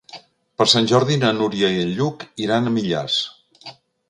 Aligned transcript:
Per 0.61 0.65
Sant 0.71 0.87
Jordi 0.91 1.17
na 1.25 1.33
Núria 1.41 1.71
i 1.75 1.79
en 1.83 1.93
Lluc 2.01 2.27
iran 2.47 2.67
a 2.67 2.75
Millars. 2.79 3.21